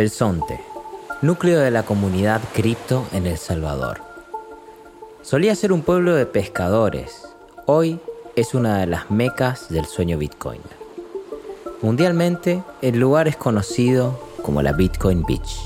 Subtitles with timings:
[0.00, 0.58] El Sonte,
[1.20, 4.00] núcleo de la comunidad cripto en El Salvador.
[5.20, 7.28] Solía ser un pueblo de pescadores.
[7.66, 8.00] Hoy
[8.34, 10.62] es una de las mecas del sueño Bitcoin.
[11.82, 15.58] Mundialmente, el lugar es conocido como la Bitcoin Beach.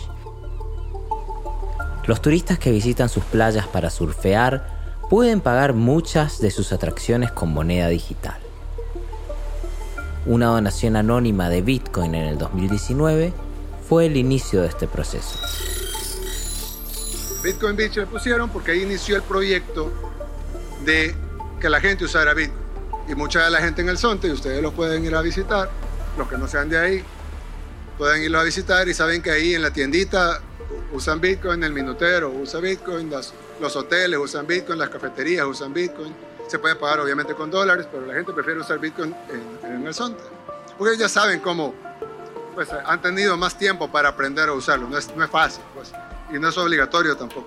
[2.07, 4.67] Los turistas que visitan sus playas para surfear
[5.09, 8.39] pueden pagar muchas de sus atracciones con moneda digital.
[10.27, 13.44] Una donación anónima de Bitcoin en el 2019
[13.89, 15.39] fue el inicio de este proceso.
[17.43, 19.93] Bitcoin Beach le pusieron porque ahí inició el proyecto
[20.85, 21.15] de
[21.61, 22.65] que la gente usara Bitcoin.
[23.09, 25.71] Y mucha de la gente en el Sonte, y ustedes los pueden ir a visitar,
[26.17, 27.05] los que no sean de ahí,
[27.99, 30.41] pueden irlos a visitar y saben que ahí en la tiendita
[30.93, 36.15] usan Bitcoin, el minutero usa Bitcoin, los, hoteles usan Bitcoin, las cafeterías usan Bitcoin.
[36.49, 39.15] Se puede pagar obviamente con dólares, pero la gente prefiere usar Bitcoin
[39.65, 40.23] en, el Sonte.
[40.79, 41.75] Porque ya saben cómo,
[42.55, 44.89] pues han tenido más tiempo para aprender a usarlo.
[44.89, 45.93] No es, no fácil, pues
[46.33, 47.47] y no es obligatorio tampoco.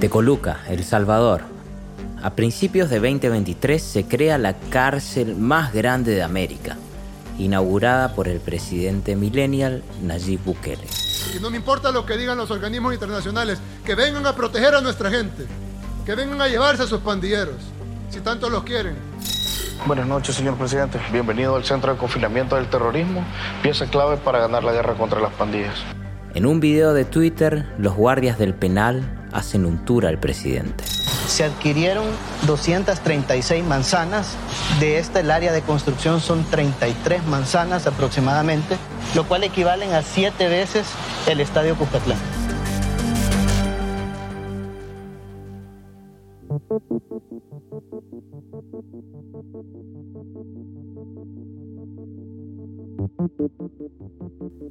[0.00, 1.59] Tecoluca, El Salvador.
[2.22, 6.76] A principios de 2023 se crea la cárcel más grande de América,
[7.38, 10.84] inaugurada por el presidente millennial Nayib Bukele.
[11.34, 14.82] Y no me importa lo que digan los organismos internacionales, que vengan a proteger a
[14.82, 15.46] nuestra gente,
[16.04, 17.56] que vengan a llevarse a sus pandilleros,
[18.10, 18.96] si tanto los quieren.
[19.86, 21.00] Buenas noches, señor presidente.
[21.10, 23.24] Bienvenido al Centro de Confinamiento del Terrorismo,
[23.62, 25.78] pieza clave para ganar la guerra contra las pandillas.
[26.34, 30.84] En un video de Twitter, los guardias del penal hacen un tour al presidente
[31.30, 32.04] se adquirieron
[32.46, 34.34] 236 manzanas.
[34.80, 38.76] De esta el área de construcción son 33 manzanas aproximadamente,
[39.14, 40.86] lo cual equivalen a siete veces
[41.26, 42.18] el estadio Cuscatlán.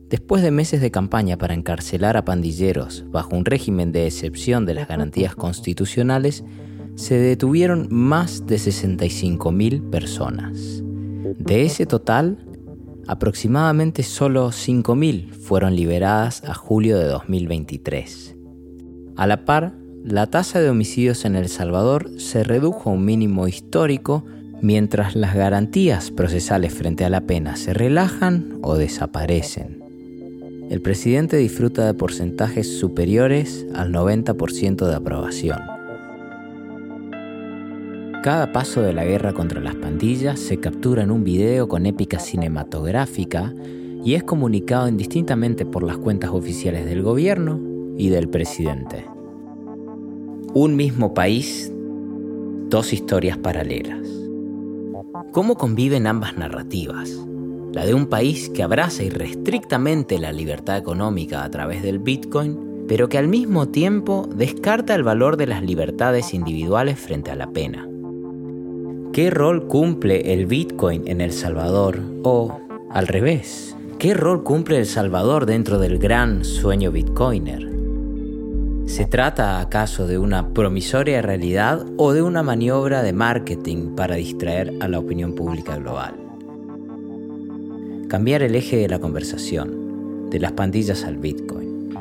[0.10, 4.74] Después de meses de campaña para encarcelar a pandilleros bajo un régimen de excepción de
[4.74, 6.44] las garantías constitucionales,
[6.96, 10.84] se detuvieron más de 65.000 personas.
[11.38, 12.46] De ese total,
[13.08, 18.36] aproximadamente solo 5.000 fueron liberadas a julio de 2023.
[19.16, 23.48] A la par, la tasa de homicidios en El Salvador se redujo a un mínimo
[23.48, 24.26] histórico
[24.62, 29.80] mientras las garantías procesales frente a la pena se relajan o desaparecen
[30.70, 35.60] el presidente disfruta de porcentajes superiores al 90% de aprobación.
[38.22, 42.20] Cada paso de la guerra contra las pandillas se captura en un video con épica
[42.20, 43.52] cinematográfica
[44.04, 47.60] y es comunicado indistintamente por las cuentas oficiales del gobierno
[47.98, 49.06] y del presidente.
[50.54, 51.72] Un mismo país,
[52.70, 54.19] dos historias paralelas.
[55.32, 57.20] ¿Cómo conviven ambas narrativas?
[57.72, 63.10] la de un país que abraza irrestrictamente la libertad económica a través del Bitcoin, pero
[63.10, 67.88] que al mismo tiempo descarta el valor de las libertades individuales frente a la pena.
[69.14, 72.00] ¿Qué rol cumple el Bitcoin en El Salvador?
[72.24, 72.60] O,
[72.90, 77.79] al revés, ¿qué rol cumple El Salvador dentro del gran sueño Bitcoiner?
[78.90, 84.74] ¿Se trata acaso de una promisoria realidad o de una maniobra de marketing para distraer
[84.82, 86.30] a la opinión pública global?
[88.10, 91.94] cambiar el eje de la conversación, de las pandillas al Bitcoin.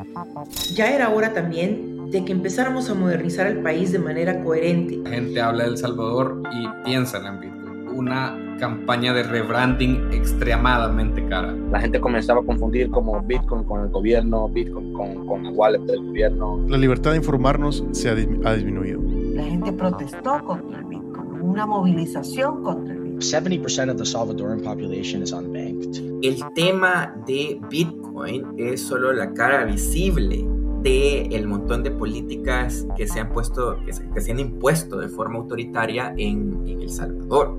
[0.73, 4.97] Ya era hora también de que empezáramos a modernizar el país de manera coherente.
[5.03, 7.58] La gente habla de El Salvador y piensa en Bitcoin.
[7.99, 11.53] Una campaña de rebranding extremadamente cara.
[11.69, 15.81] La gente comenzaba a confundir como Bitcoin con el gobierno, Bitcoin con, con la wallet
[15.81, 16.63] del gobierno.
[16.69, 19.01] La libertad de informarnos se ha, ha disminuido.
[19.33, 25.21] La gente protestó contra el Bitcoin, una movilización contra el 70% of the Salvadoran population
[25.21, 26.01] is unbanked.
[26.21, 30.47] El tema de Bitcoin es solo la cara visible
[30.83, 34.97] de el montón de políticas que se han puesto, que se, que se han impuesto
[34.99, 37.57] de forma autoritaria en, en El Salvador.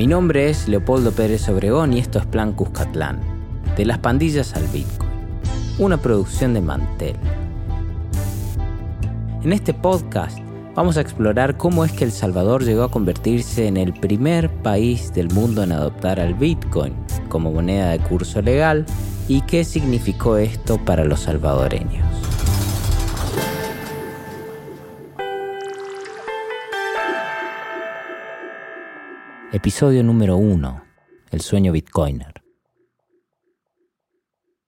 [0.00, 3.20] Mi nombre es Leopoldo Pérez Obregón y esto es Plan Cuscatlán,
[3.76, 5.10] de las pandillas al Bitcoin,
[5.78, 7.16] una producción de Mantel.
[9.42, 10.38] En este podcast
[10.74, 15.12] vamos a explorar cómo es que El Salvador llegó a convertirse en el primer país
[15.12, 16.94] del mundo en adoptar al Bitcoin
[17.28, 18.86] como moneda de curso legal
[19.30, 22.29] ¿Y qué significó esto para los salvadoreños?
[29.52, 30.80] Episodio número 1.
[31.32, 32.34] El sueño Bitcoiner.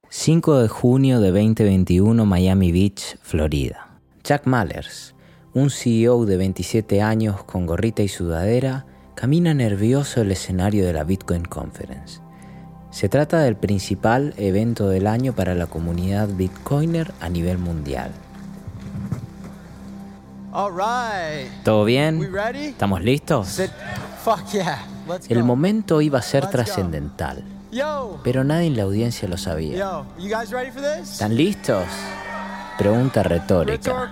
[0.09, 4.01] 5 de junio de 2021, Miami Beach, Florida.
[4.25, 5.15] Jack Mallers,
[5.55, 8.85] un CEO de 27 años con gorrita y sudadera,
[9.15, 12.21] camina nervioso el escenario de la Bitcoin Conference.
[12.91, 18.11] Se trata del principal evento del año para la comunidad Bitcoiner a nivel mundial.
[21.63, 22.21] ¿Todo bien?
[22.57, 23.61] ¿Estamos listos?
[25.29, 27.45] El momento iba a ser trascendental
[28.23, 30.05] pero nadie en la audiencia lo sabía.
[31.03, 31.85] ¿Están listos?
[32.79, 34.11] Pregunta retórica.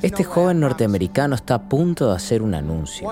[0.00, 3.10] Este joven norteamericano está a punto de hacer un anuncio.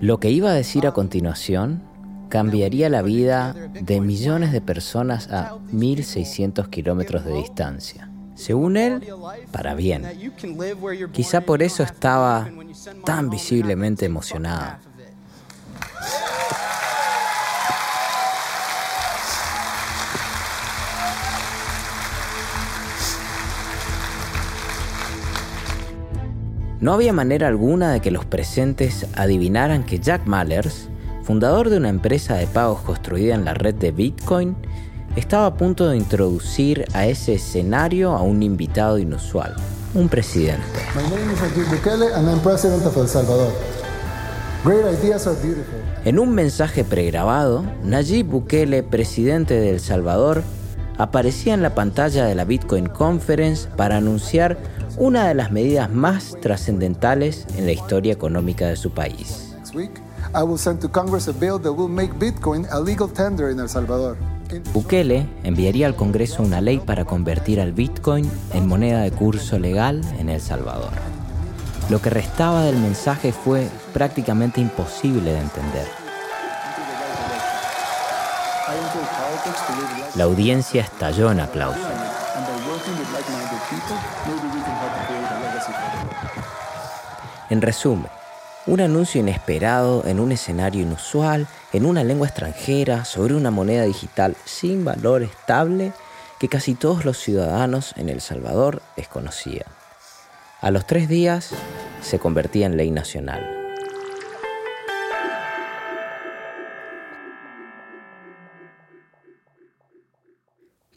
[0.00, 1.82] Lo que iba a decir a continuación
[2.28, 8.09] cambiaría la vida de millones de personas a 1.600 kilómetros de distancia.
[8.40, 9.06] Según él,
[9.52, 10.02] para bien.
[11.12, 12.48] Quizá por eso estaba
[13.04, 14.78] tan visiblemente emocionado.
[26.80, 30.88] No había manera alguna de que los presentes adivinaran que Jack Mallers,
[31.24, 34.56] fundador de una empresa de pagos construida en la red de Bitcoin,
[35.16, 39.56] estaba a punto de introducir a ese escenario a un invitado inusual,
[39.94, 40.62] un presidente.
[46.04, 50.42] En un mensaje pregrabado, Nayib Bukele, presidente de El Salvador,
[50.98, 54.58] aparecía en la pantalla de la Bitcoin Conference para anunciar
[54.98, 59.56] una de las medidas más trascendentales en la historia económica de su país.
[60.32, 63.58] I will send to Congress a bill that will make Bitcoin a legal tender in
[63.58, 64.16] El Salvador.
[64.72, 70.00] Bukele enviaría al Congreso una ley para convertir al Bitcoin en moneda de curso legal
[70.18, 70.90] en El Salvador.
[71.88, 75.86] Lo que restaba del mensaje fue prácticamente imposible de entender.
[80.16, 81.82] La audiencia estalló en aplausos.
[87.48, 88.06] En resumen,
[88.66, 94.36] un anuncio inesperado en un escenario inusual, en una lengua extranjera, sobre una moneda digital
[94.44, 95.92] sin valor estable
[96.38, 99.66] que casi todos los ciudadanos en El Salvador desconocían.
[100.60, 101.50] A los tres días
[102.02, 103.56] se convertía en ley nacional.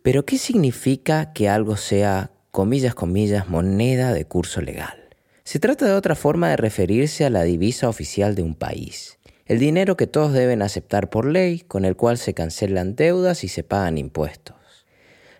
[0.01, 5.09] Pero ¿qué significa que algo sea, comillas, comillas, moneda de curso legal?
[5.45, 9.59] Se trata de otra forma de referirse a la divisa oficial de un país, el
[9.59, 13.63] dinero que todos deben aceptar por ley, con el cual se cancelan deudas y se
[13.63, 14.55] pagan impuestos.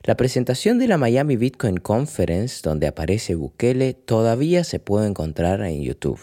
[0.04, 5.82] La presentación de la Miami Bitcoin Conference, donde aparece Bukele, todavía se puede encontrar en
[5.82, 6.20] YouTube.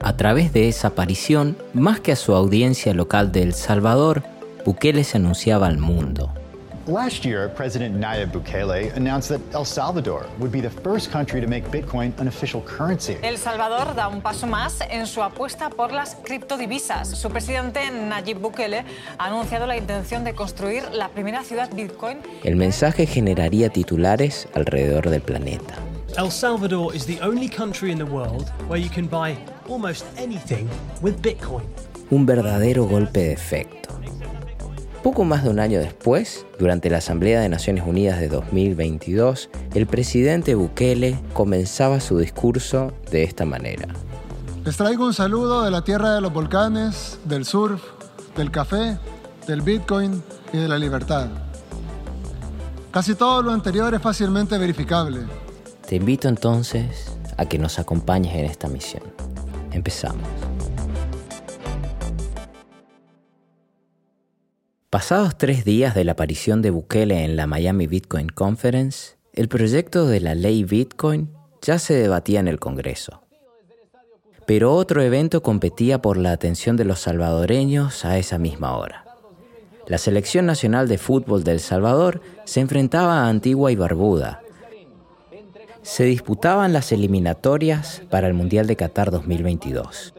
[0.00, 4.24] A través de esa aparición, más que a su audiencia local de El Salvador,
[4.64, 6.34] Bukele se anunciaba al mundo.
[6.88, 11.46] Last year, President Nayib Bukele announced that El Salvador would be the first country to
[11.46, 13.16] make Bitcoin an official currency.
[13.22, 17.08] El Salvador da un paso más en su apuesta por las criptodivisas.
[17.08, 18.84] Su presidente Nayib Bukele
[19.16, 22.18] ha anunciado la intención de construir la primera ciudad Bitcoin.
[22.42, 25.76] El mensaje generaría titulares alrededor del planeta.
[26.18, 29.36] El Salvador is the only country in the world where you can buy
[29.68, 30.68] almost anything
[31.00, 31.62] with Bitcoin.
[32.10, 33.82] Un verdadero golpe de efecto.
[35.02, 39.86] Poco más de un año después, durante la Asamblea de Naciones Unidas de 2022, el
[39.86, 43.88] presidente Bukele comenzaba su discurso de esta manera.
[44.64, 47.82] Les traigo un saludo de la tierra de los volcanes, del surf,
[48.36, 48.96] del café,
[49.48, 51.26] del bitcoin y de la libertad.
[52.92, 55.22] Casi todo lo anterior es fácilmente verificable.
[55.84, 57.06] Te invito entonces
[57.36, 59.02] a que nos acompañes en esta misión.
[59.72, 60.28] Empezamos.
[64.92, 70.06] Pasados tres días de la aparición de Bukele en la Miami Bitcoin Conference, el proyecto
[70.06, 71.30] de la ley Bitcoin
[71.62, 73.22] ya se debatía en el Congreso.
[74.46, 79.06] Pero otro evento competía por la atención de los salvadoreños a esa misma hora.
[79.86, 84.42] La Selección Nacional de Fútbol de El Salvador se enfrentaba a Antigua y Barbuda.
[85.80, 90.12] Se disputaban las eliminatorias para el Mundial de Qatar 2022.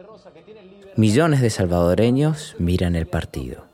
[0.98, 3.72] Millones de salvadoreños miran el partido.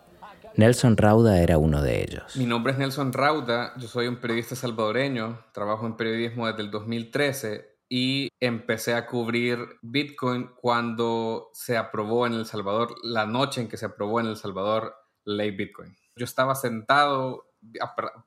[0.59, 2.35] Nelson Rauda era uno de ellos.
[2.35, 6.69] Mi nombre es Nelson Rauda, yo soy un periodista salvadoreño, trabajo en periodismo desde el
[6.69, 13.69] 2013 y empecé a cubrir Bitcoin cuando se aprobó en El Salvador, la noche en
[13.69, 15.95] que se aprobó en El Salvador la ley Bitcoin.
[16.17, 17.53] Yo estaba sentado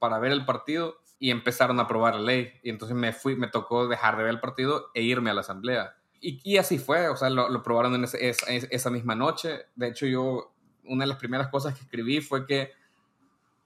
[0.01, 2.51] para ver el partido y empezaron a aprobar la ley.
[2.63, 5.43] Y entonces me fui, me tocó dejar de ver el partido e irme a la
[5.43, 5.97] asamblea.
[6.19, 9.67] Y, así fue, o sea, lo, lo aprobaron en esa misma noche.
[9.75, 10.53] De hecho, yo,
[10.85, 12.73] una de las primeras cosas que escribí fue que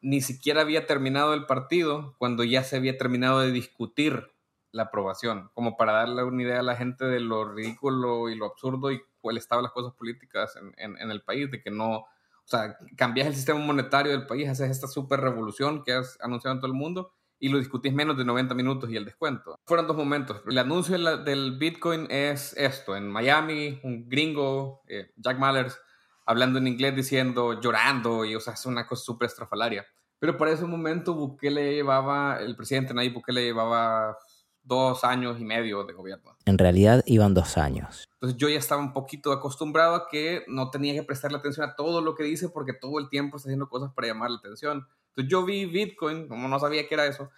[0.01, 4.31] ni siquiera había terminado el partido cuando ya se había terminado de discutir
[4.73, 8.47] la aprobación, como para darle una idea a la gente de lo ridículo y lo
[8.47, 12.09] absurdo y cuál estaban las cosas políticas en, en, el país, de que no, o
[12.45, 16.61] sea, cambias el sistema monetario del país, haces esta super revolución que has anunciado en
[16.61, 19.59] todo el mundo y lo discutís menos de 90 minutos y el descuento.
[19.65, 20.43] Fueron dos momentos.
[20.47, 25.79] El anuncio del Bitcoin es esto, en Miami, un gringo, eh, Jack Mallers,
[26.27, 29.87] hablando en inglés, diciendo, llorando, y o sea, es una cosa súper estrafalaria.
[30.19, 34.19] Pero para ese momento Bukele llevaba, el presidente Nayib Bukele llevaba
[34.63, 36.37] dos años y medio de gobierno.
[36.45, 38.09] En realidad iban dos años.
[38.15, 41.77] Entonces yo ya estaba un poquito acostumbrado a que no tenía que prestarle atención a
[41.77, 44.89] todo lo que dice porque todo el tiempo está haciendo cosas para llamar la atención.
[45.11, 47.31] Entonces yo vi Bitcoin, como no sabía qué era eso,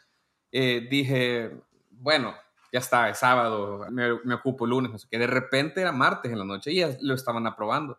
[0.51, 1.51] eh, dije,
[1.91, 2.35] bueno,
[2.73, 5.19] ya está, es sábado, me, me, ocupo el lunes, no sé qué.
[5.19, 7.99] De repente era martes en la noche y ya lo estaban aprobando.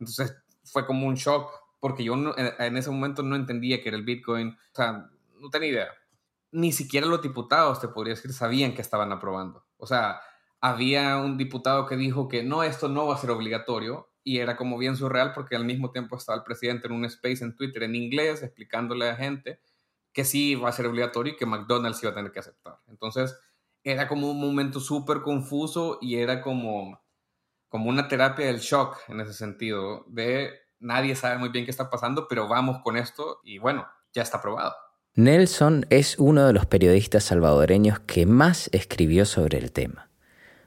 [0.00, 4.04] Entonces fue como un shock porque yo en, ese momento no entendía que era el
[4.04, 5.88] Bitcoin, o sea, no tenía idea.
[6.52, 9.64] Ni siquiera los diputados, te podría decir, sabían que estaban aprobando.
[9.78, 10.20] O sea,
[10.60, 14.56] había un diputado que dijo que no, esto no va a ser obligatorio y era
[14.56, 17.84] como bien surreal porque al mismo tiempo estaba el presidente en un space en Twitter
[17.84, 19.60] en inglés explicándole a la gente
[20.12, 22.78] que sí va a ser obligatorio y que McDonald's iba a tener que aceptar.
[22.88, 23.38] Entonces,
[23.82, 27.00] era como un momento súper confuso y era como,
[27.70, 30.50] como una terapia del shock en ese sentido, de
[30.80, 34.38] nadie sabe muy bien qué está pasando, pero vamos con esto y bueno, ya está
[34.38, 34.74] aprobado.
[35.14, 40.10] Nelson es uno de los periodistas salvadoreños que más escribió sobre el tema.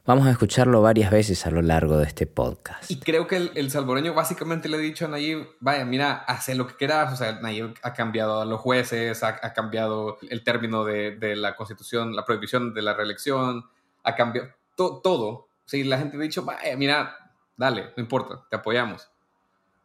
[0.05, 2.91] Vamos a escucharlo varias veces a lo largo de este podcast.
[2.91, 6.67] Y creo que el, salvadoreño básicamente le ha dicho a Nayib, vaya, mira, hace lo
[6.67, 7.13] que quieras.
[7.13, 12.17] O sea, Nayib ha cambiado a los jueces, ha, cambiado el término de, la constitución,
[12.17, 13.63] la prohibición de la reelección,
[14.03, 15.47] ha cambiado todo.
[15.65, 17.15] Sí, la gente ha dicho, vaya, mira,
[17.57, 19.09] dale, no importa, te apoyamos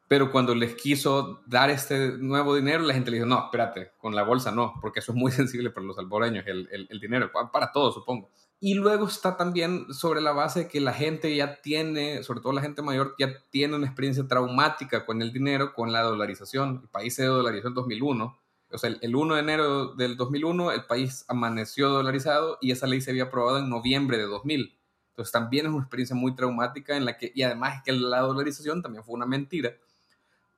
[0.08, 4.14] pero cuando les quiso dar este nuevo dinero, la gente le dijo, no, espérate, con
[4.14, 7.70] la bolsa no, porque eso es muy sensible para los alboreños, el, el, dinero, para
[7.70, 8.30] todos, supongo.
[8.60, 12.52] Y luego está también sobre la base de que la gente ya tiene, sobre todo
[12.52, 16.80] la gente mayor, ya tiene una experiencia traumática con el dinero, con la dolarización.
[16.82, 18.36] El país se dolarizó en 2001.
[18.70, 23.00] O sea, el 1 de enero del 2001 el país amaneció dolarizado y esa ley
[23.00, 24.77] se había aprobado en noviembre de 2000.
[25.18, 28.82] Entonces también es una experiencia muy traumática en la que, y además que la dolarización
[28.82, 29.72] también fue una mentira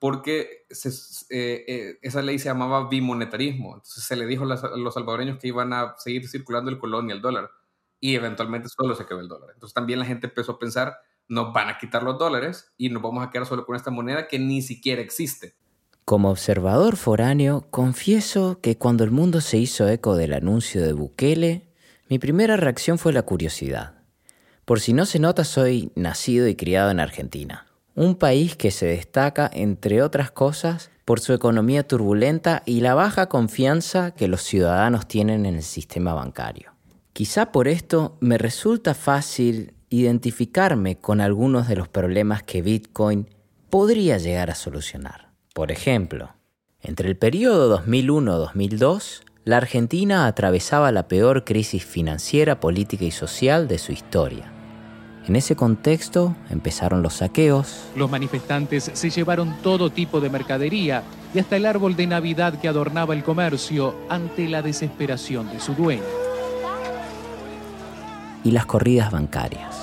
[0.01, 3.75] porque eh, eh, esa ley se llamaba bimonetarismo.
[3.75, 7.11] Entonces se le dijo a los salvadoreños que iban a seguir circulando el colón y
[7.11, 7.51] el dólar.
[7.99, 9.51] Y eventualmente solo se quedó el dólar.
[9.53, 10.95] Entonces también la gente empezó a pensar,
[11.27, 14.27] nos van a quitar los dólares y nos vamos a quedar solo con esta moneda
[14.27, 15.53] que ni siquiera existe.
[16.03, 21.67] Como observador foráneo, confieso que cuando el mundo se hizo eco del anuncio de Bukele,
[22.09, 24.00] mi primera reacción fue la curiosidad.
[24.65, 28.85] Por si no se nota, soy nacido y criado en Argentina un país que se
[28.85, 35.07] destaca, entre otras cosas, por su economía turbulenta y la baja confianza que los ciudadanos
[35.07, 36.71] tienen en el sistema bancario.
[37.13, 43.27] Quizá por esto me resulta fácil identificarme con algunos de los problemas que Bitcoin
[43.69, 45.31] podría llegar a solucionar.
[45.53, 46.33] Por ejemplo,
[46.81, 53.77] entre el periodo 2001-2002, la Argentina atravesaba la peor crisis financiera, política y social de
[53.77, 54.51] su historia
[55.27, 57.85] en ese contexto empezaron los saqueos.
[57.95, 62.67] Los manifestantes se llevaron todo tipo de mercadería y hasta el árbol de Navidad que
[62.67, 66.01] adornaba el comercio ante la desesperación de su dueño.
[68.43, 69.77] Y las corridas bancarias.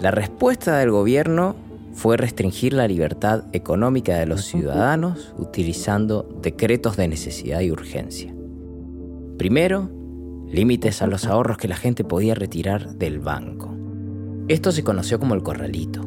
[0.00, 1.56] La respuesta del gobierno
[1.92, 8.32] fue restringir la libertad económica de los ciudadanos utilizando decretos de necesidad y urgencia.
[9.38, 9.90] Primero,
[10.46, 13.74] límites a los ahorros que la gente podía retirar del banco.
[14.46, 16.00] Esto se conoció como el corralito.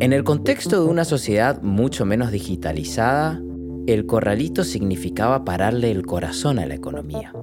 [0.00, 3.42] En el contexto de una sociedad mucho menos digitalizada,
[3.86, 7.34] el corralito significaba pararle el corazón a la economía.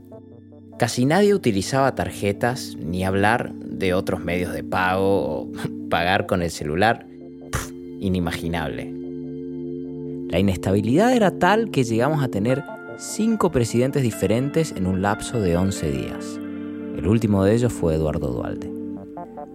[0.80, 5.52] Casi nadie utilizaba tarjetas ni hablar de otros medios de pago o
[5.90, 7.08] pagar con el celular
[8.00, 8.94] inimaginable.
[10.30, 12.64] La inestabilidad era tal que llegamos a tener
[12.98, 16.40] cinco presidentes diferentes en un lapso de 11 días.
[16.98, 18.70] El último de ellos fue Eduardo Dualde.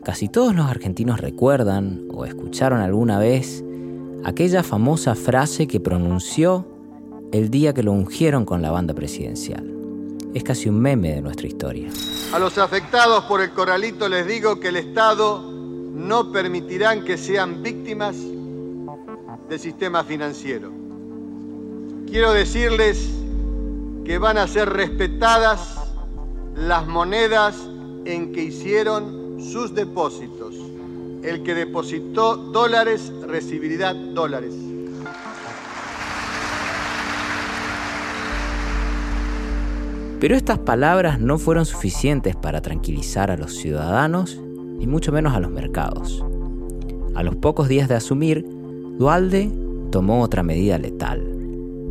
[0.03, 3.65] Casi todos los argentinos recuerdan o escucharon alguna vez
[4.25, 6.67] aquella famosa frase que pronunció
[7.33, 9.74] el día que lo ungieron con la banda presidencial.
[10.35, 11.89] Es casi un meme de nuestra historia.
[12.33, 17.63] A los afectados por el corralito les digo que el Estado no permitirán que sean
[17.63, 18.17] víctimas
[19.49, 20.73] del sistema financiero.
[22.09, 23.11] Quiero decirles
[24.05, 25.77] que van a ser respetadas
[26.57, 27.55] las monedas
[28.05, 30.57] en que hicieron sus depósitos.
[31.23, 34.53] El que depositó dólares recibirá dólares.
[40.25, 44.41] Pero estas palabras no fueron suficientes para tranquilizar a los ciudadanos,
[44.79, 46.25] ni mucho menos a los mercados.
[47.15, 48.43] A los pocos días de asumir,
[48.97, 49.53] Dualde
[49.91, 51.23] tomó otra medida letal,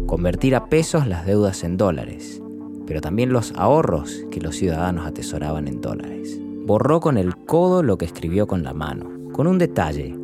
[0.08, 2.42] convertir a pesos las deudas en dólares,
[2.88, 6.42] pero también los ahorros que los ciudadanos atesoraban en dólares.
[6.66, 10.18] Borró con el codo lo que escribió con la mano, con un detalle.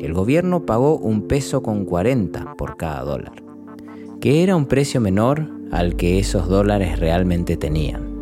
[0.00, 3.42] El gobierno pagó un peso con 40 por cada dólar,
[4.18, 8.14] que era un precio menor al que esos dólares realmente tenían.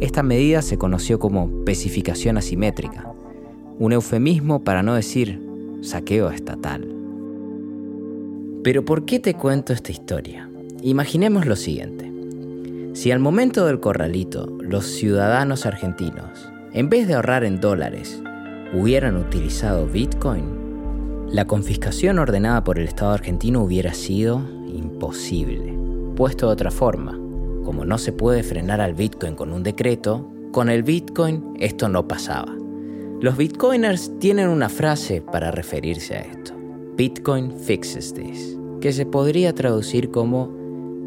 [0.00, 3.12] Esta medida se conoció como pesificación asimétrica,
[3.78, 5.40] un eufemismo para no decir
[5.80, 6.88] saqueo estatal.
[8.64, 10.48] Pero ¿por qué te cuento esta historia?
[10.82, 12.10] Imaginemos lo siguiente.
[12.94, 18.22] Si al momento del corralito los ciudadanos argentinos, en vez de ahorrar en dólares,
[18.74, 20.62] hubieran utilizado Bitcoin,
[21.28, 24.42] la confiscación ordenada por el Estado argentino hubiera sido
[24.72, 25.76] imposible.
[26.16, 27.12] Puesto de otra forma,
[27.64, 32.06] como no se puede frenar al Bitcoin con un decreto, con el Bitcoin esto no
[32.08, 32.54] pasaba.
[33.20, 36.52] Los Bitcoiners tienen una frase para referirse a esto.
[36.96, 40.50] Bitcoin fixes this, que se podría traducir como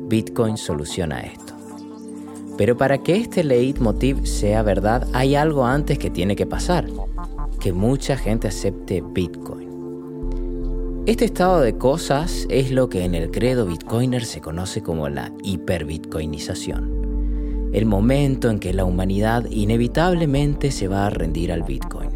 [0.08, 1.54] Bitcoin soluciona esto.
[2.58, 6.88] Pero para que este leitmotiv sea verdad, hay algo antes que tiene que pasar,
[7.60, 9.65] que mucha gente acepte Bitcoin.
[11.06, 15.32] Este estado de cosas es lo que en el credo bitcoiner se conoce como la
[15.44, 22.10] hiperbitcoinización, el momento en que la humanidad inevitablemente se va a rendir al bitcoin.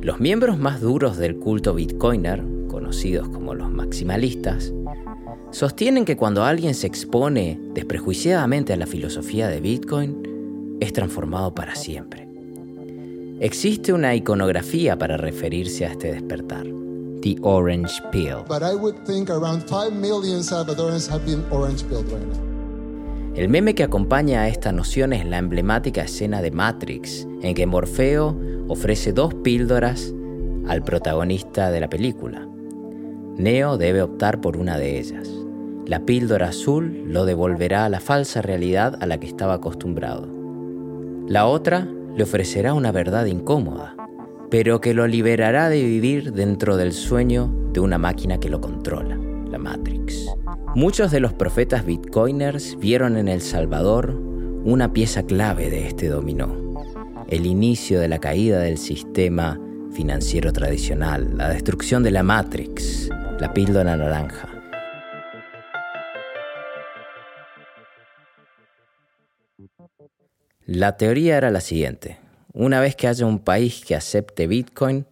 [0.00, 4.72] Los miembros más duros del culto bitcoiner, conocidos como los maximalistas,
[5.50, 11.74] sostienen que cuando alguien se expone desprejuiciadamente a la filosofía de bitcoin, es transformado para
[11.74, 12.28] siempre.
[13.40, 16.64] Existe una iconografía para referirse a este despertar
[17.22, 18.44] the orange peel.
[18.46, 22.52] But I would think around 5 million Salvadorans have been orange pilled right now.
[23.34, 27.66] El meme que acompaña a esta noción es la emblemática escena de Matrix, en que
[27.66, 28.36] Morfeo
[28.68, 30.12] ofrece dos píldoras
[30.68, 32.46] al protagonista de la película.
[33.38, 35.30] Neo debe optar por una de ellas.
[35.86, 40.28] La píldora azul lo devolverá a la falsa realidad a la que estaba acostumbrado.
[41.26, 43.96] La otra le ofrecerá una verdad incómoda,
[44.52, 49.18] pero que lo liberará de vivir dentro del sueño de una máquina que lo controla,
[49.50, 50.26] la Matrix.
[50.74, 56.54] Muchos de los profetas bitcoiners vieron en El Salvador una pieza clave de este dominó,
[57.28, 59.58] el inicio de la caída del sistema
[59.90, 63.08] financiero tradicional, la destrucción de la Matrix,
[63.40, 64.50] la píldora naranja.
[70.66, 72.21] La teoría era la siguiente.
[72.54, 75.06] Una vez que haya un país que acepte Bitcoin,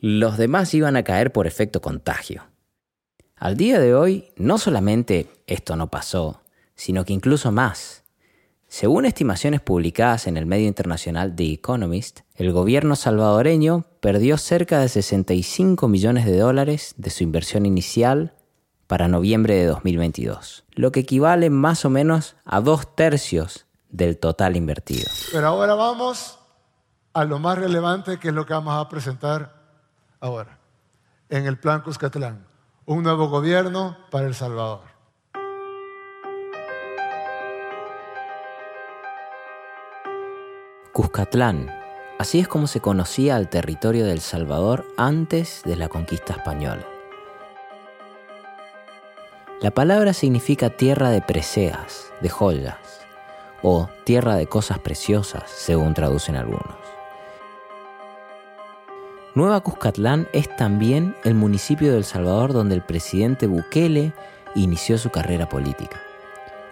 [0.00, 2.42] los demás iban a caer por efecto contagio.
[3.36, 6.42] Al día de hoy, no solamente esto no pasó,
[6.74, 8.04] sino que incluso más.
[8.68, 14.88] Según estimaciones publicadas en el medio internacional The Economist, el gobierno salvadoreño perdió cerca de
[14.88, 18.32] 65 millones de dólares de su inversión inicial
[18.86, 24.56] para noviembre de 2022, lo que equivale más o menos a dos tercios del total
[24.56, 25.10] invertido.
[25.32, 26.39] Pero ahora vamos
[27.12, 29.54] a lo más relevante que es lo que vamos a presentar
[30.20, 30.58] ahora,
[31.28, 32.46] en el Plan Cuscatlán,
[32.86, 34.82] un nuevo gobierno para El Salvador.
[40.92, 41.70] Cuscatlán,
[42.18, 46.84] así es como se conocía al territorio del Salvador antes de la conquista española.
[49.60, 52.76] La palabra significa tierra de preseas, de joyas,
[53.62, 56.89] o tierra de cosas preciosas, según traducen algunos.
[59.36, 64.12] Nueva Cuscatlán es también el municipio de El Salvador donde el presidente Bukele
[64.56, 66.00] inició su carrera política.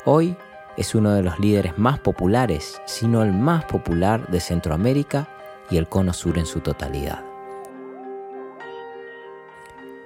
[0.05, 0.37] Hoy
[0.77, 5.29] es uno de los líderes más populares, sino el más popular de Centroamérica
[5.71, 7.25] y el Cono Sur en su totalidad.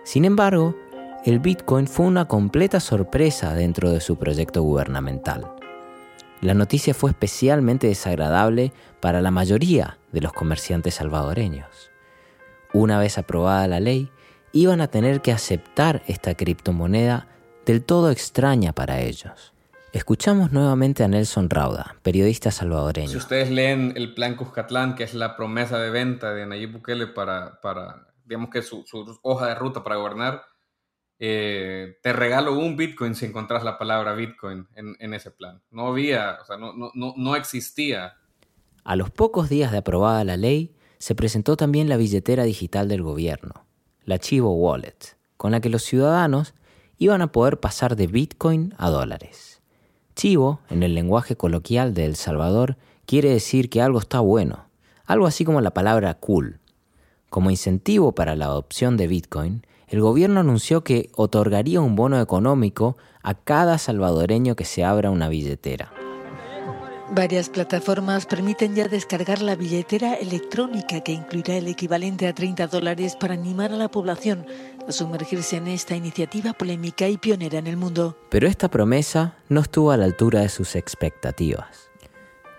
[0.02, 0.76] Sin embargo,
[1.24, 5.50] el Bitcoin fue una completa sorpresa dentro de su proyecto gubernamental.
[6.42, 11.91] La noticia fue especialmente desagradable para la mayoría de los comerciantes salvadoreños.
[12.74, 14.10] Una vez aprobada la ley,
[14.52, 17.28] iban a tener que aceptar esta criptomoneda
[17.66, 19.52] del todo extraña para ellos.
[19.92, 23.10] Escuchamos nuevamente a Nelson Rauda, periodista salvadoreño.
[23.10, 27.08] Si ustedes leen el plan Cuscatlán, que es la promesa de venta de Nayib Bukele
[27.08, 30.44] para, para digamos que su, su hoja de ruta para gobernar,
[31.18, 35.62] eh, te regalo un Bitcoin si encontrás la palabra Bitcoin en, en ese plan.
[35.70, 38.16] No había, o sea, no, no, no, no existía.
[38.84, 43.02] A los pocos días de aprobada la ley, se presentó también la billetera digital del
[43.02, 43.64] gobierno,
[44.04, 46.54] la Chivo Wallet, con la que los ciudadanos
[46.96, 49.62] iban a poder pasar de Bitcoin a dólares.
[50.14, 54.66] Chivo, en el lenguaje coloquial de El Salvador, quiere decir que algo está bueno,
[55.04, 56.60] algo así como la palabra cool.
[57.30, 62.96] Como incentivo para la adopción de Bitcoin, el gobierno anunció que otorgaría un bono económico
[63.24, 65.92] a cada salvadoreño que se abra una billetera.
[67.14, 73.16] Varias plataformas permiten ya descargar la billetera electrónica que incluirá el equivalente a 30 dólares
[73.20, 74.46] para animar a la población
[74.88, 78.16] a sumergirse en esta iniciativa polémica y pionera en el mundo.
[78.30, 81.90] Pero esta promesa no estuvo a la altura de sus expectativas.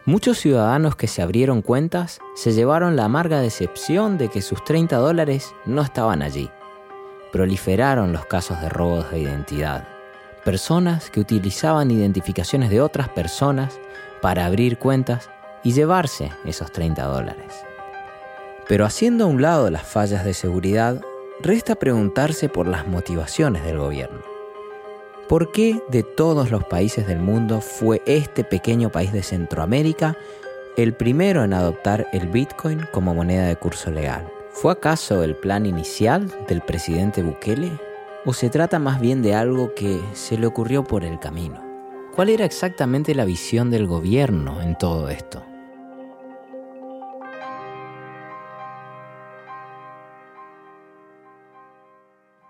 [0.06, 4.98] Muchos ciudadanos que se abrieron cuentas se llevaron la amarga decepción de que sus 30
[4.98, 6.52] dólares no estaban allí.
[7.32, 9.88] Proliferaron los casos de robos de identidad.
[10.46, 13.80] Personas que utilizaban identificaciones de otras personas
[14.24, 15.30] para abrir cuentas
[15.64, 17.54] y llevarse esos 30 dólares.
[18.70, 21.02] Pero haciendo a un lado las fallas de seguridad,
[21.42, 24.22] resta preguntarse por las motivaciones del gobierno.
[25.28, 30.16] ¿Por qué de todos los países del mundo fue este pequeño país de Centroamérica
[30.78, 34.32] el primero en adoptar el Bitcoin como moneda de curso legal?
[34.52, 37.74] ¿Fue acaso el plan inicial del presidente Bukele?
[38.24, 41.73] ¿O se trata más bien de algo que se le ocurrió por el camino?
[42.16, 45.44] ¿Cuál era exactamente la visión del gobierno en todo esto?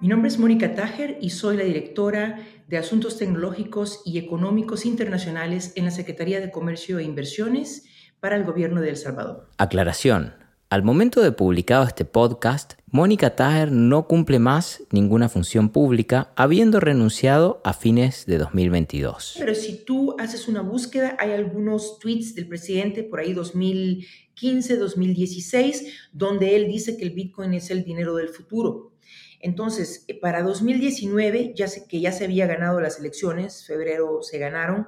[0.01, 5.71] Mi nombre es Mónica Tajer y soy la directora de Asuntos Tecnológicos y Económicos Internacionales
[5.77, 7.85] en la Secretaría de Comercio e Inversiones
[8.19, 9.49] para el Gobierno de El Salvador.
[9.57, 10.42] Aclaración.
[10.73, 16.79] Al momento de publicado este podcast, Mónica Taher no cumple más ninguna función pública, habiendo
[16.79, 19.35] renunciado a fines de 2022.
[19.37, 25.93] Pero si tú haces una búsqueda, hay algunos tweets del presidente por ahí 2015, 2016,
[26.11, 28.93] donde él dice que el Bitcoin es el dinero del futuro.
[29.41, 34.39] Entonces, eh, para 2019, ya sé que ya se había ganado las elecciones, febrero se
[34.39, 34.87] ganaron,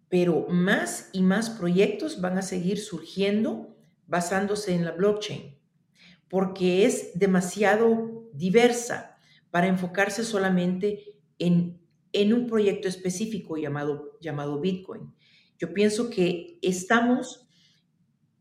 [0.10, 3.76] pero más y más proyectos van a seguir surgiendo
[4.08, 5.58] basándose en la blockchain,
[6.30, 9.18] porque es demasiado diversa
[9.52, 11.80] para enfocarse solamente en,
[12.14, 15.14] en un proyecto específico llamado, llamado Bitcoin.
[15.58, 17.48] Yo pienso que estamos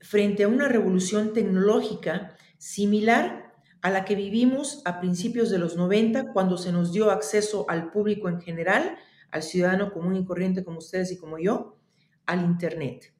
[0.01, 6.33] frente a una revolución tecnológica similar a la que vivimos a principios de los 90,
[6.33, 8.99] cuando se nos dio acceso al público en general
[9.37, 11.79] al ciudadano común y corriente como ustedes y como yo
[12.27, 13.13] al Internet.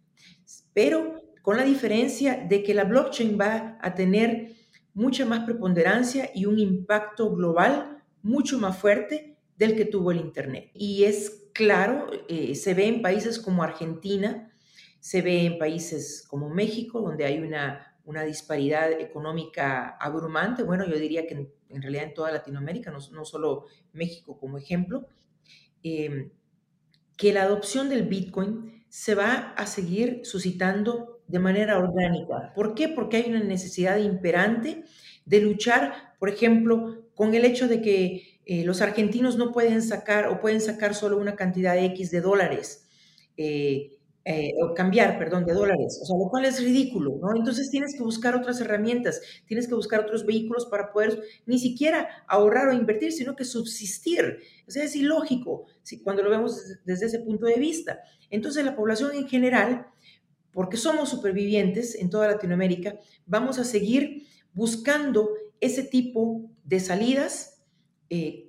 [0.73, 4.57] Pero con la diferencia de que la blockchain va a tener
[4.95, 10.71] mucha más preponderancia y un impacto global mucho más fuerte del que tuvo el Internet.
[10.75, 14.53] Y es claro, eh, se ve en países como Argentina,
[15.01, 20.63] se ve en países como México, donde hay una, una disparidad económica abrumante.
[20.63, 25.07] Bueno, yo diría que en, realidad en toda Latinoamérica, no, no solo México como ejemplo,
[25.83, 26.31] em,
[27.17, 32.53] que la adopción del Bitcoin se va a seguir suscitando de manera orgánica.
[32.55, 32.89] ¿Por qué?
[32.89, 34.85] Porque hay una necesidad imperante
[35.25, 40.29] de luchar, por ejemplo, con el hecho de que eh, los argentinos no pueden sacar
[40.29, 42.89] o pueden sacar solo una cantidad X de dólares.
[43.37, 43.96] Eh,
[44.29, 47.29] eh, o cambiar, perdón, de dólares, o sea, lo cual es ridículo, ¿no?
[47.37, 52.09] Entonces tienes que buscar otras herramientas, tienes que buscar otros vehículos para poder ni siquiera
[52.27, 54.39] ahorrar o invertir, sino que subsistir.
[54.67, 58.01] O sea, es ilógico si, cuando lo vemos desde ese punto de vista.
[58.29, 59.87] Entonces la población en general,
[60.51, 67.63] porque somos supervivientes en toda Latinoamérica, vamos a seguir buscando ese tipo de salidas.
[68.11, 68.46] Eh,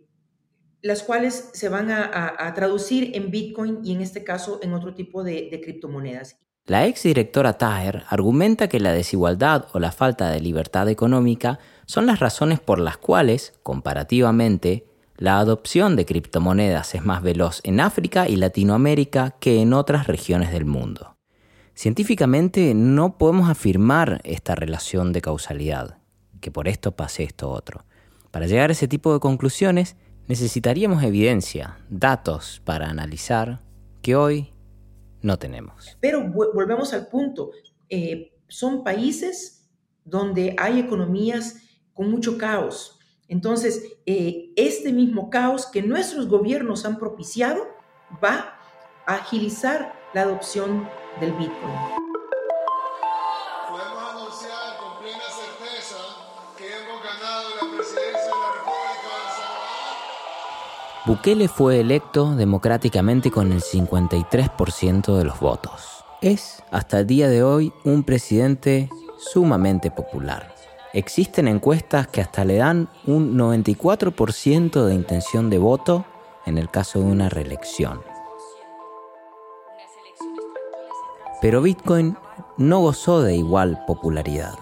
[0.81, 5.23] las cuales se van a, traducir en Bitcoin y en este caso en otro tipo
[5.23, 6.37] de, de criptomonedas.
[6.65, 12.05] La ex directora Taher argumenta que la desigualdad o la falta de libertad económica son
[12.05, 14.85] las razones por las cuales, comparativamente,
[15.15, 20.51] la adopción de criptomonedas es más veloz en África y Latinoamérica que en otras regiones
[20.51, 21.17] del mundo.
[21.73, 25.97] Científicamente no podemos afirmar esta relación de causalidad,
[26.39, 27.85] que por esto pase esto otro.
[28.29, 29.95] Para llegar a ese tipo de conclusiones,
[30.27, 33.61] necesitaríamos evidencia, datos para analizar
[34.01, 34.53] que hoy
[35.21, 35.97] no tenemos.
[35.99, 37.51] Pero volvemos al punto,
[37.89, 39.67] eh, son países
[40.03, 41.57] donde hay economías
[41.93, 42.99] con mucho caos.
[43.27, 47.63] Entonces, eh, este mismo caos que nuestros gobiernos han propiciado
[48.23, 48.57] va
[49.05, 50.87] a agilizar la adopción
[51.19, 52.06] del Bitcoin.
[61.07, 66.03] Bukele fue electo democráticamente con el 53% de los votos.
[66.21, 70.53] Es, hasta el día de hoy, un presidente sumamente popular.
[70.91, 76.03] Existen encuestas que hasta le dan un 94% de intención de voto
[76.45, 78.01] en el caso de una reelección.
[81.41, 82.17] Pero Bitcoin
[82.57, 84.55] no gozó de igual popularidad.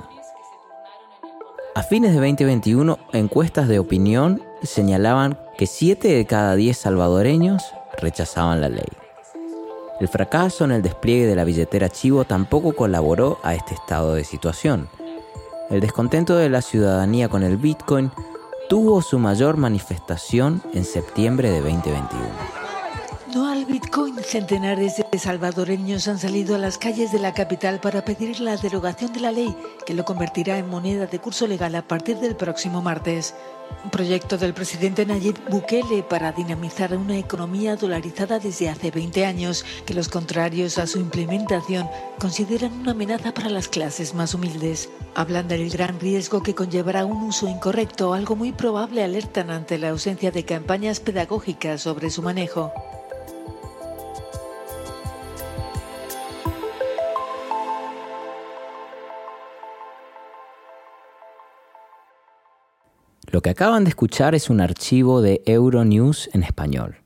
[1.73, 7.63] A fines de 2021, encuestas de opinión señalaban que 7 de cada 10 salvadoreños
[8.01, 8.87] rechazaban la ley.
[9.99, 14.25] El fracaso en el despliegue de la billetera Chivo tampoco colaboró a este estado de
[14.25, 14.89] situación.
[15.69, 18.11] El descontento de la ciudadanía con el Bitcoin
[18.67, 22.64] tuvo su mayor manifestación en septiembre de 2021.
[24.25, 29.13] Centenares de salvadoreños han salido a las calles de la capital para pedir la derogación
[29.13, 32.81] de la ley que lo convertirá en moneda de curso legal a partir del próximo
[32.81, 33.35] martes.
[33.83, 39.63] Un proyecto del presidente Nayib Bukele para dinamizar una economía dolarizada desde hace 20 años
[39.85, 41.87] que los contrarios a su implementación
[42.19, 44.89] consideran una amenaza para las clases más humildes.
[45.13, 49.89] Hablan del gran riesgo que conllevará un uso incorrecto, algo muy probable alertan ante la
[49.89, 52.73] ausencia de campañas pedagógicas sobre su manejo.
[63.35, 66.99] Lo que acaban de escuchar es un archivo de Euronews en español,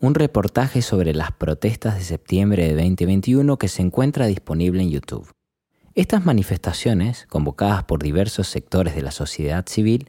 [0.00, 5.30] un reportaje sobre las protestas de septiembre de 2021 que se encuentra disponible en YouTube.
[5.94, 10.08] Estas manifestaciones, convocadas por diversos sectores de la sociedad civil,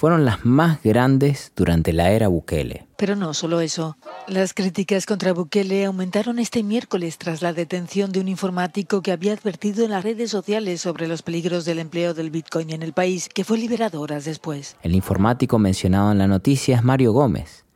[0.00, 2.86] fueron las más grandes durante la era Bukele.
[2.96, 3.98] Pero no solo eso.
[4.26, 9.34] Las críticas contra Bukele aumentaron este miércoles tras la detención de un informático que había
[9.34, 13.28] advertido en las redes sociales sobre los peligros del empleo del Bitcoin en el país,
[13.28, 14.78] que fue liberado horas después.
[14.82, 17.66] El informático mencionado en la noticia es Mario Gómez,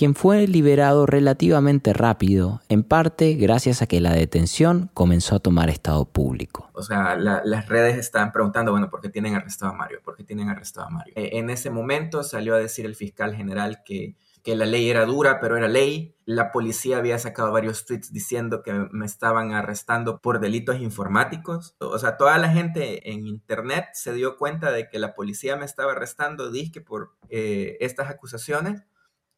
[0.00, 5.68] quien fue liberado relativamente rápido, en parte gracias a que la detención comenzó a tomar
[5.68, 6.70] estado público.
[6.72, 10.00] O sea, las redes están preguntando, bueno, ¿por qué tienen arrestado a Mario?
[10.02, 11.12] ¿Por qué tienen arrestado a Mario?
[11.16, 15.04] Eh, en ese momento salió a decir el fiscal general que, que la ley era
[15.04, 16.16] dura, pero era ley.
[16.24, 21.76] La policía había sacado varios tweets diciendo que me estaban arrestando por delitos informáticos.
[21.78, 25.66] O sea, toda la gente en internet se dio cuenta de que la policía me
[25.66, 28.82] estaba arrestando, disque por eh, estas acusaciones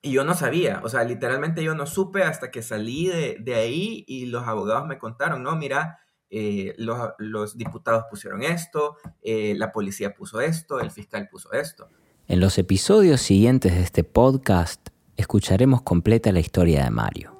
[0.02, 4.04] y yo no sabía, o sea, literalmente yo no supe hasta que salí de, ahí
[4.06, 10.14] y los abogados me contaron, no, mira, eh, los, diputados pusieron esto, eh, la policía
[10.14, 11.88] puso esto, el fiscal puso esto.
[12.26, 17.38] En los episodios siguientes de este podcast escucharemos completa la historia de Mario.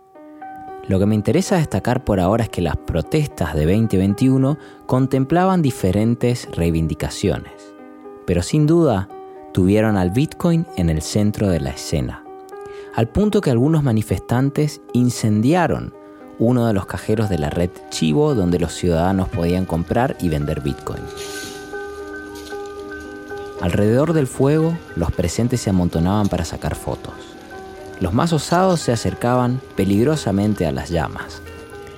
[0.89, 6.49] Lo que me interesa destacar por ahora es que las protestas de 2021 contemplaban diferentes
[6.53, 7.73] reivindicaciones
[8.27, 9.09] pero sin duda
[9.53, 12.22] tuvieron al Bitcoin en el centro de la escena,
[12.95, 15.95] al punto que algunos manifestantes incendiaron
[16.39, 20.61] uno de los cajeros de la red Chivo donde los ciudadanos podían comprar y vender
[20.61, 21.03] Bitcoin.
[23.61, 27.15] Alrededor del fuego, los presentes se amontonaban para sacar fotos.
[28.01, 31.41] Los más osados se acercaban peligrosamente a las llamas.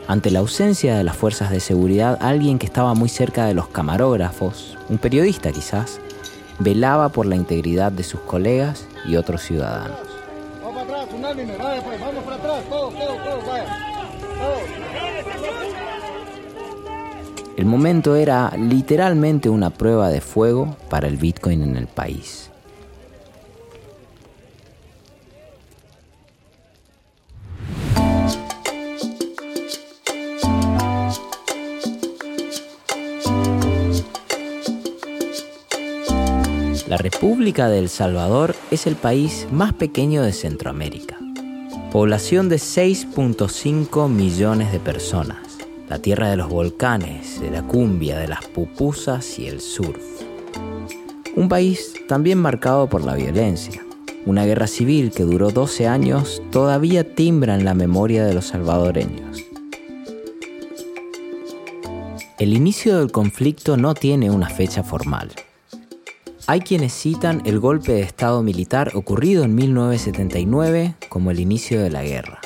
[0.06, 3.68] Ante la ausencia de las fuerzas de seguridad, alguien que estaba muy cerca de los
[3.68, 6.00] camarógrafos, un periodista quizás,
[6.58, 10.03] velaba por la integridad de sus colegas y otros ciudadanos.
[17.56, 22.50] El momento era literalmente una prueba de fuego para el Bitcoin en el país.
[36.86, 41.23] La República de El Salvador es el país más pequeño de Centroamérica.
[41.94, 45.38] Población de 6.5 millones de personas.
[45.88, 50.02] La tierra de los volcanes, de la cumbia, de las pupusas y el surf.
[51.36, 53.80] Un país también marcado por la violencia.
[54.26, 59.44] Una guerra civil que duró 12 años todavía timbra en la memoria de los salvadoreños.
[62.40, 65.30] El inicio del conflicto no tiene una fecha formal.
[66.46, 71.88] Hay quienes citan el golpe de Estado militar ocurrido en 1979 como el inicio de
[71.88, 72.40] la guerra.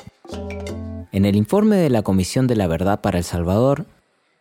[1.10, 3.86] En el informe de la Comisión de la Verdad para El Salvador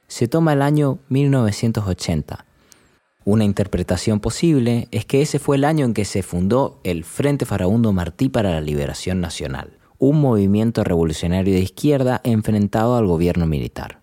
[0.07, 2.45] se toma el año 1980.
[3.25, 7.47] Una interpretación posible es que ese fue el año en que se fundó el Frente
[7.47, 13.96] Farabundo Martí para la Liberación Nacional, un movimiento revolucionario de izquierda enfrentado al gobierno militar.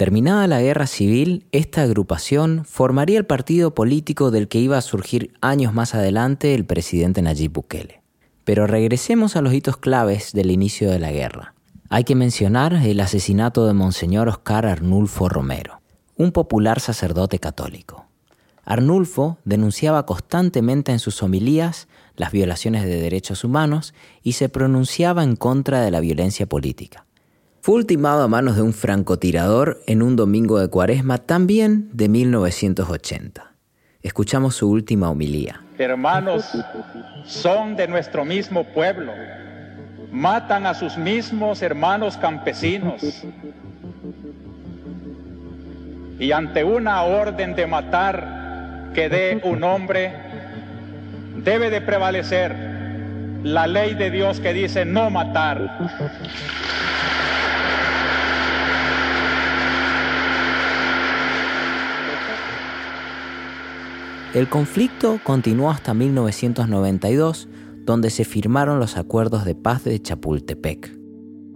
[0.00, 5.34] Terminada la guerra civil, esta agrupación formaría el partido político del que iba a surgir
[5.42, 8.00] años más adelante el presidente Nayib Bukele.
[8.44, 11.52] Pero regresemos a los hitos claves del inicio de la guerra.
[11.90, 15.82] Hay que mencionar el asesinato de Monseñor Oscar Arnulfo Romero,
[16.16, 18.06] un popular sacerdote católico.
[18.64, 25.36] Arnulfo denunciaba constantemente en sus homilías las violaciones de derechos humanos y se pronunciaba en
[25.36, 27.04] contra de la violencia política.
[27.62, 33.52] Fue ultimado a manos de un francotirador en un domingo de cuaresma también de 1980.
[34.00, 35.60] Escuchamos su última homilía.
[35.76, 36.46] Hermanos,
[37.26, 39.12] son de nuestro mismo pueblo.
[40.10, 43.02] Matan a sus mismos hermanos campesinos.
[46.18, 50.14] Y ante una orden de matar que dé un hombre,
[51.44, 52.56] debe de prevalecer
[53.42, 55.76] la ley de Dios que dice no matar.
[64.32, 70.88] El conflicto continuó hasta 1992, donde se firmaron los acuerdos de paz de Chapultepec.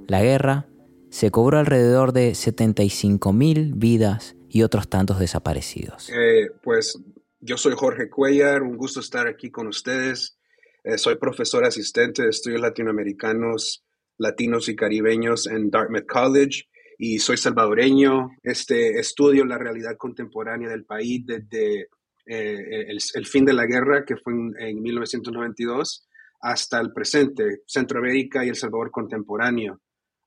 [0.08, 0.66] La guerra
[1.08, 6.10] se cobró alrededor de 75.000 vidas y otros tantos desaparecidos.
[6.10, 6.98] Eh, pues
[7.38, 10.36] yo soy Jorge Cuellar, un gusto estar aquí con ustedes.
[10.82, 13.84] Eh, soy profesor asistente de estudios latinoamericanos,
[14.18, 16.64] latinos y caribeños en Dartmouth College
[16.98, 18.30] y soy salvadoreño.
[18.42, 21.86] Este, estudio la realidad contemporánea del país desde
[22.26, 26.08] eh, el, fin de la guerra, que fue en, 1992,
[26.40, 29.80] hasta el presente, Centroamérica y El Salvador contemporáneo.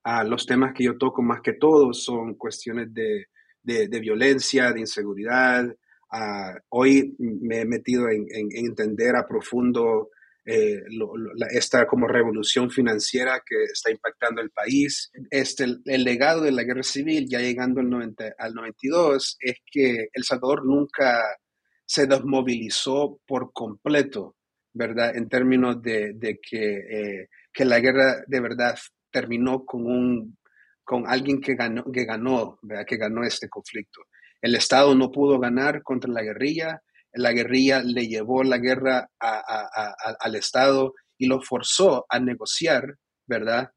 [0.04, 3.28] Ah, los temas que yo toco más que todo son cuestiones de,
[3.64, 5.66] de, violencia, de inseguridad.
[6.12, 10.10] Ah, hoy me he metido en, entender a profundo
[10.46, 10.82] eh,
[11.50, 15.12] esta como revolución financiera que está impactando el país.
[15.30, 20.08] Este, el, legado de la guerra civil, ya llegando al, 90, al 92, es que
[20.14, 21.22] El Salvador nunca
[21.88, 24.36] se desmovilizó por completo,
[24.74, 25.16] ¿verdad?
[25.16, 28.78] En términos de, que, eh, que, la guerra de verdad
[29.10, 30.38] terminó con, un,
[30.84, 32.86] con alguien que ganó, que ganó, ¿verdad?
[32.86, 34.02] Que ganó este conflicto.
[34.42, 36.82] El Estado no pudo ganar contra la guerrilla,
[37.14, 43.72] la guerrilla le llevó la guerra al Estado y lo forzó a negociar, ¿verdad?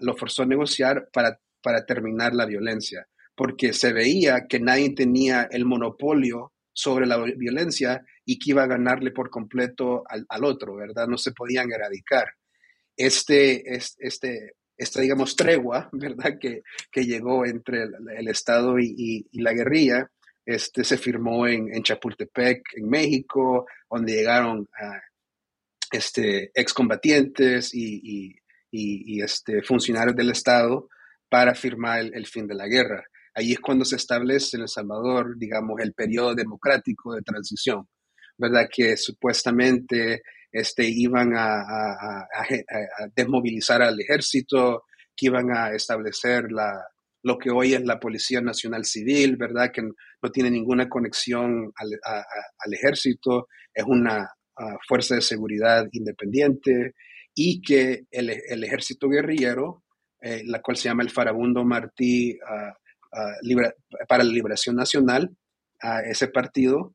[0.00, 5.48] lo forzó a negociar para, para terminar la violencia, porque se veía que nadie tenía
[5.50, 11.06] el monopolio sobre la violencia y que iba a ganarle por completo al, otro, ¿verdad?
[11.06, 12.26] No se podían erradicar.
[12.96, 16.38] Este, este, esta, digamos, tregua, ¿verdad?
[16.38, 17.84] Que, que llegó entre
[18.16, 20.10] el, Estado y, la guerrilla,
[20.44, 24.68] este, se firmó en, en, Chapultepec, en México, donde llegaron
[25.90, 28.34] este, excombatientes y,
[28.70, 30.88] y, este, funcionarios del Estado
[31.28, 33.04] para firmar el fin de la guerra.
[33.34, 37.88] Ahí es cuando se establece en El Salvador, digamos, el periodo democrático de transición,
[38.36, 38.68] ¿verdad?
[38.70, 42.26] Que supuestamente este, iban a,
[43.16, 44.84] desmovilizar al ejército,
[45.16, 46.72] que iban a establecer la,
[47.22, 49.70] lo que hoy es la Policía Nacional Civil, ¿verdad?
[49.72, 54.28] Que no tiene ninguna conexión al, ejército, es una
[54.86, 56.92] fuerza de seguridad independiente
[57.34, 58.30] y que el,
[58.62, 59.84] ejército guerrillero,
[60.20, 62.74] eh, la cual se llama el Farabundo Martí ah,
[64.08, 65.36] para la Liberación Nacional,
[66.04, 66.94] ese partido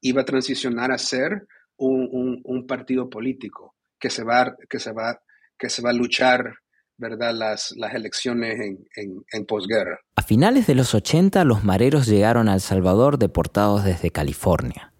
[0.00, 1.46] iba a transicionar a ser
[1.76, 5.20] un, partido político que se va, que se va,
[5.58, 6.54] que se va a luchar
[6.98, 7.34] ¿verdad?
[7.34, 9.98] Las, las elecciones en, en, posguerra.
[10.14, 14.92] A finales de los 80 los mareros llegaron a El Salvador deportados desde California.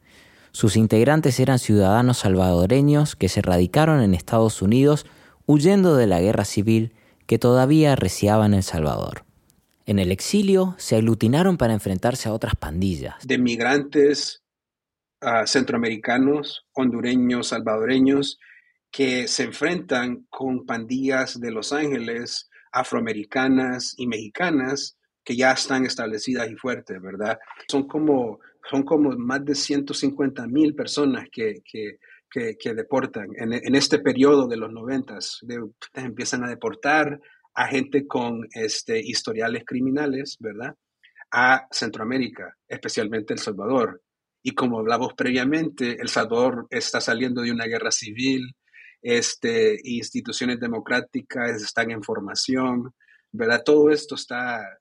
[0.50, 5.06] Sus integrantes eran ciudadanos salvadoreños que se radicaron en Estados Unidos
[5.46, 6.94] huyendo de la guerra civil
[7.26, 9.24] que todavía arreciaba en El Salvador.
[9.86, 13.26] En el exilio se aglutinaron para enfrentarse a otras pandillas.
[13.26, 14.42] De migrantes
[15.46, 18.38] centroamericanos, hondureños, salvadoreños,
[18.90, 26.50] que se enfrentan con pandillas de Los Ángeles, afroamericanas y mexicanas, que ya están establecidas
[26.50, 27.38] y fuertes, ¿verdad?
[27.68, 31.98] Son como son como más de 150 mil personas que, que,
[32.30, 35.40] que, deportan en, en, este periodo de los noventas.
[35.94, 37.20] empiezan a deportar
[37.54, 40.74] a gente con este, historiales criminales, ¿verdad?
[41.30, 44.02] A Centroamérica, especialmente El Salvador.
[44.42, 48.54] Y como hablamos previamente, El Salvador está saliendo de una guerra civil,
[49.02, 52.94] este, instituciones democráticas están en formación,
[53.32, 53.62] ¿verdad?
[53.64, 54.78] Todo esto está,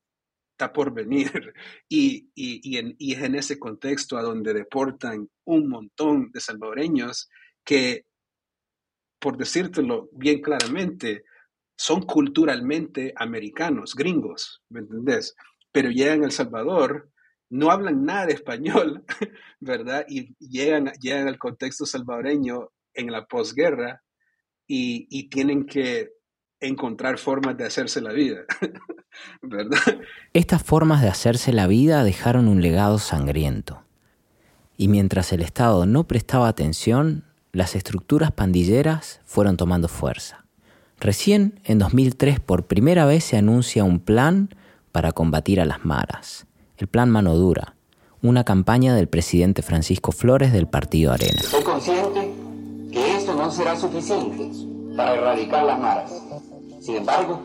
[0.74, 1.32] por venir.
[1.90, 7.30] Y, y, en, y, es en ese contexto a donde deportan un montón de salvadoreños
[7.66, 8.06] que,
[9.20, 11.26] por decírtelo bien claramente,
[11.82, 15.36] son culturalmente americanos, gringos, ¿me entendés?
[15.72, 17.10] Pero llegan a El Salvador,
[17.50, 19.04] no hablan nada de español,
[19.60, 20.06] ¿verdad?
[20.08, 24.04] Y llegan, llegan al contexto salvadoreño en la posguerra
[24.68, 26.12] y, y tienen que
[26.60, 28.42] encontrar formas de hacerse la vida,
[29.42, 29.80] ¿verdad?
[30.34, 33.84] Estas formas de hacerse la vida dejaron un legado sangriento.
[34.78, 40.41] Y mientras el Estado no prestaba atención, las estructuras pandilleras fueron tomando fuerza.
[41.02, 44.50] Recién, en 2003, por primera vez se anuncia un plan
[44.94, 46.46] para combatir a las maras,
[46.78, 47.76] el Plan Mano Dura,
[48.22, 51.42] una campaña del presidente Francisco Flores del Partido Arena.
[51.42, 52.32] Soy consciente
[52.92, 54.50] que esto no será suficiente
[54.96, 56.12] para erradicar las maras
[56.82, 57.40] sin embargo,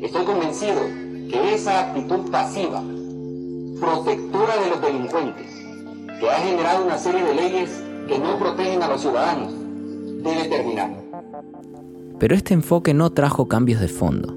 [0.00, 0.80] estoy convencido
[1.28, 2.80] que esa actitud pasiva,
[3.80, 5.52] protectora de los delincuentes,
[6.20, 9.52] que ha generado una serie de leyes que no protegen a los ciudadanos,
[10.22, 10.94] debe terminar.
[12.18, 14.36] Pero este enfoque no trajo cambios de fondo.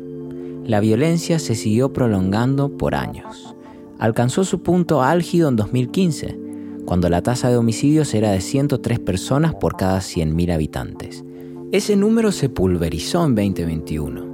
[0.65, 3.55] La violencia se siguió prolongando por años.
[3.97, 6.39] Alcanzó su punto álgido en 2015,
[6.86, 11.23] cuando la tasa de homicidios era de 103 personas por cada 100.000 habitantes.
[11.71, 14.30] Ese número se pulverizó en 2021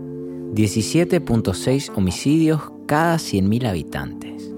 [0.55, 4.53] 17.6 homicidios cada 100.000 habitantes.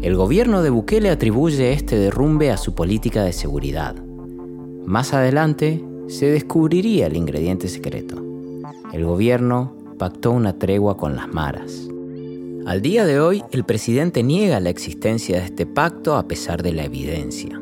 [0.00, 3.96] El gobierno de Bukele atribuye este derrumbe a su política de seguridad.
[4.84, 8.22] Más adelante se descubriría el ingrediente secreto.
[8.92, 11.88] El gobierno pactó una tregua con las maras.
[12.66, 16.72] Al día de hoy, el presidente niega la existencia de este pacto a pesar de
[16.72, 17.60] la evidencia.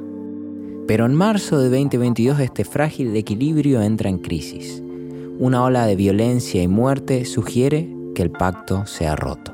[0.86, 4.82] Pero en marzo de 2022 este frágil equilibrio entra en crisis
[5.42, 9.52] una ola de violencia y muerte sugiere que el pacto se ha roto.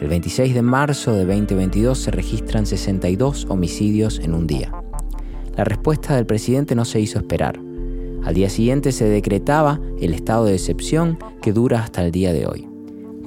[0.00, 4.72] El 26 de marzo de 2022 se registran 62 homicidios en un día.
[5.54, 7.60] La respuesta del presidente no se hizo esperar.
[8.24, 12.46] Al día siguiente se decretaba el estado de excepción que dura hasta el día de
[12.46, 12.68] hoy.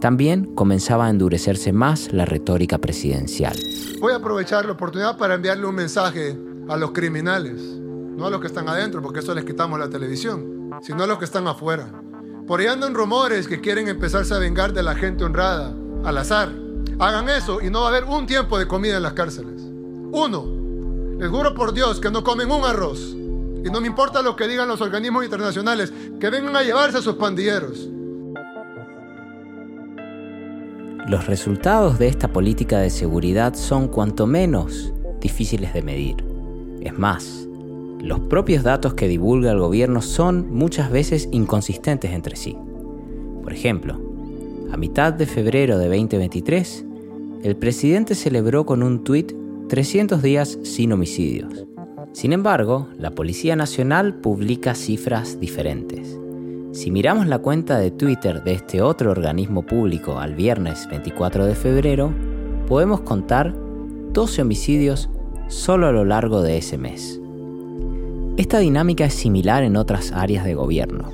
[0.02, 3.58] También comenzaba a endurecerse más la retórica presidencial.
[4.00, 6.38] Voy a aprovechar la oportunidad para enviarle un mensaje
[6.70, 10.56] a los criminales, no a los que están adentro, porque eso les quitamos la televisión
[10.82, 11.90] sino a los que están afuera.
[12.48, 16.50] Por ahí andan rumores que quieren empezarse a vengar de la gente honrada, al azar.
[17.00, 19.62] Hagan eso y no va a haber un tiempo de comida en las cárceles.
[20.12, 20.46] Uno,
[21.18, 23.16] les juro por Dios que no comen un arroz.
[23.66, 27.02] Y no me importa lo que digan los organismos internacionales, que vengan a llevarse a
[27.02, 27.90] sus pandilleros.
[31.08, 36.16] Los resultados de esta política de seguridad son cuanto menos difíciles de medir.
[36.82, 37.48] Es más,
[38.00, 42.56] los propios datos que divulga el gobierno son muchas veces inconsistentes entre sí.
[43.42, 44.00] Por ejemplo,
[44.72, 46.86] a mitad de febrero de 2023,
[47.42, 49.34] el presidente celebró con un tuit
[49.70, 51.66] 300 días sin homicidios.
[52.16, 56.18] Sin embargo, la Policía Nacional publica cifras diferentes.
[56.72, 61.56] Si miramos la cuenta de Twitter de este otro organismo público al viernes 24 de
[61.56, 62.14] febrero,
[62.70, 63.54] podemos contar
[64.14, 65.10] 12 homicidios
[65.50, 67.20] solo a lo largo de ese mes.
[68.38, 71.12] Esta dinámica es similar en otras áreas de gobierno.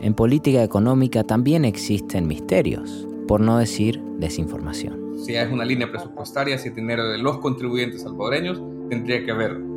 [0.00, 5.18] En política económica también existen misterios, por no decir desinformación.
[5.18, 9.69] Si es una línea presupuestaria, si es dinero de los contribuyentes salvadoreños, tendría que haber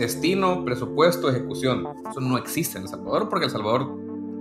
[0.00, 1.86] destino, presupuesto, ejecución.
[2.10, 3.98] Eso no existe en El Salvador porque El Salvador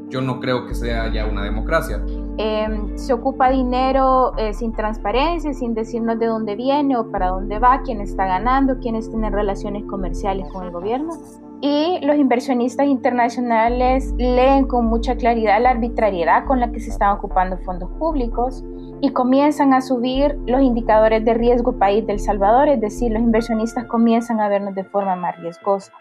[0.10, 2.04] yo no creo que sea ya una democracia.
[2.38, 7.60] Em, se ocupa dinero eh, sin transparencia, sin decirnos de dónde viene o para dónde
[7.60, 11.12] va, quién está ganando, quiénes tienen relaciones comerciales con el gobierno.
[11.62, 17.18] Y los inversionistas internacionales leen con mucha claridad la arbitrariedad con la que se están
[17.18, 18.64] ocupando fondos públicos
[19.02, 23.86] y comienzan a subir los indicadores de riesgo país del Salvador, es decir, los inversionistas
[23.86, 25.92] comienzan a vernos de forma más riesgosa.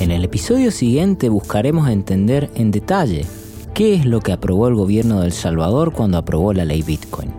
[0.00, 3.26] En el episodio siguiente buscaremos entender en detalle
[3.74, 7.32] qué es lo que aprobó el gobierno de El Salvador cuando aprobó la ley Bitcoin,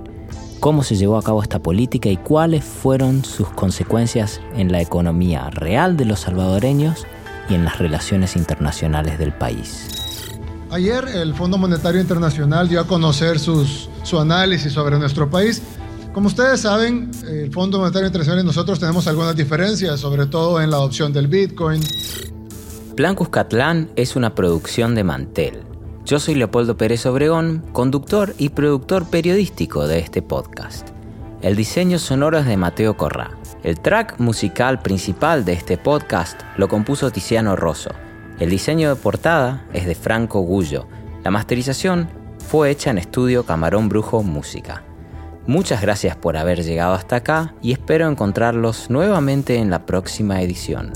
[0.65, 5.51] cómo se llevó a cabo esta política y cuáles fueron sus consecuencias en la economía
[5.51, 7.05] real de los salvadoreños
[7.47, 9.87] y en las relaciones internacionales del país.
[10.71, 15.61] Ayer el Fondo Monetario Internacional dio a conocer sus, su análisis sobre nuestro país.
[16.13, 20.71] Como ustedes saben, el Fondo Monetario Internacional y nosotros tenemos algunas diferencias, sobre todo en
[20.71, 21.79] la adopción del Bitcoin,
[22.95, 25.74] Plan Cuscatlán es una producción de Mantel.
[26.05, 30.89] Yo soy Leopoldo Pérez Obregón, conductor y productor periodístico de este podcast.
[31.41, 33.31] El diseño sonoro es de Mateo Corrá.
[33.63, 37.89] El track musical principal de este podcast lo compuso Tiziano Rosso.
[38.39, 40.87] El diseño de portada es de Franco Gullo.
[41.23, 44.83] La masterización fue hecha en estudio Camarón Brujo Música.
[45.47, 50.93] Muchas gracias por haber llegado hasta acá y espero encontrarlos nuevamente en la próxima edición.